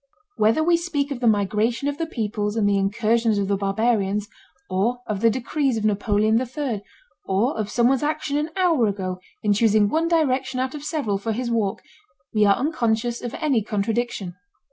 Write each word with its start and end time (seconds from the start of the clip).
Whether 0.35 0.63
we 0.63 0.77
speak 0.77 1.11
of 1.11 1.19
the 1.19 1.27
migration 1.27 1.87
of 1.87 1.99
the 1.99 2.07
peoples 2.07 2.55
and 2.55 2.67
the 2.67 2.75
incursions 2.79 3.37
of 3.37 3.47
the 3.47 3.55
barbarians, 3.55 4.27
or 4.67 5.03
of 5.05 5.21
the 5.21 5.29
decrees 5.29 5.77
of 5.77 5.85
Napoleon 5.85 6.41
III, 6.41 6.81
or 7.25 7.55
of 7.55 7.69
someone's 7.69 8.01
action 8.01 8.35
an 8.35 8.49
hour 8.57 8.87
ago 8.87 9.19
in 9.43 9.53
choosing 9.53 9.89
one 9.89 10.07
direction 10.07 10.59
out 10.59 10.73
of 10.73 10.83
several 10.83 11.19
for 11.19 11.33
his 11.33 11.51
walk, 11.51 11.83
we 12.33 12.45
are 12.47 12.55
unconscious 12.55 13.21
of 13.21 13.35
any 13.35 13.61
contradiction. 13.61 14.35